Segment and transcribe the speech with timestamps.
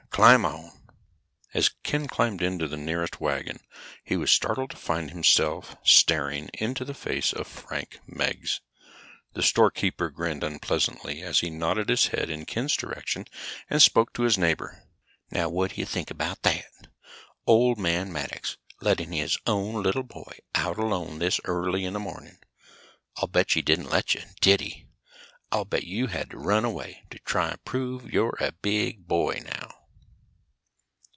[0.11, 0.83] Climb on."
[1.53, 3.61] As Ken climbed into the nearest wagon
[4.03, 8.59] he was startled to find himself staring into the face of Frank Meggs.
[9.33, 13.25] The storekeeper grinned unpleasantly as he nodded his head in Ken's direction
[13.69, 14.83] and spoke to his neighbor.
[15.31, 16.65] "Now what do you know about that?
[17.47, 22.37] Old Man Maddox, letting his own little boy out alone this early in the morning.
[23.15, 24.87] I'll bet he didn't let you, did he?
[25.53, 29.41] I'll bet you had to run away to try to prove you're a big boy
[29.45, 29.77] now."